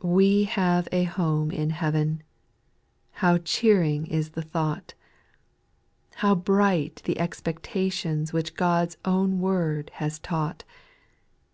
[0.00, 0.10] 4.
[0.10, 2.22] We have a home in heaven;—
[3.20, 4.94] how cheering is the thought
[6.16, 10.64] I How bright the expectations which God's own word has taught